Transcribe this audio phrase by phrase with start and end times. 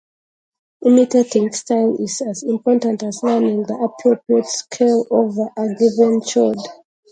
[0.83, 6.57] Imitating style is as important as learning the appropriate scale over a given chord.